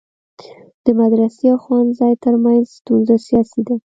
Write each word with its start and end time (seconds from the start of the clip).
د 0.83 0.85
مدرسي 0.99 1.45
او 1.53 1.57
ښوونځی 1.63 2.13
ترمنځ 2.23 2.63
ستونزه 2.77 3.15
سیاسي 3.27 3.61
ده. 3.67 3.75